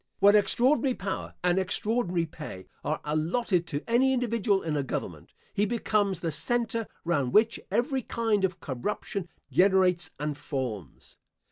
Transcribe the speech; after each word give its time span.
When 0.17 0.35
extraordinary 0.35 0.95
power 0.95 1.35
and 1.43 1.59
extraordinary 1.59 2.25
pay 2.25 2.65
are 2.83 2.99
allotted 3.05 3.67
to 3.67 3.83
any 3.87 4.13
individual 4.13 4.63
in 4.63 4.75
a 4.75 4.81
government, 4.81 5.31
he 5.53 5.67
becomes 5.67 6.21
the 6.21 6.31
center, 6.31 6.87
round 7.05 7.33
which 7.33 7.59
every 7.69 8.01
kind 8.01 8.43
of 8.43 8.59
corruption 8.59 9.29
generates 9.51 10.09
and 10.19 10.35
forms. 10.35 11.19